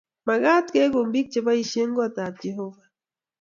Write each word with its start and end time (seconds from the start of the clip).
Makaat 0.27 0.67
keeku 0.73 1.01
bik 1.13 1.27
che 1.33 1.39
boisheieng 1.45 1.93
kot 1.97 2.15
ab 2.25 2.35
Jehovah 2.43 2.87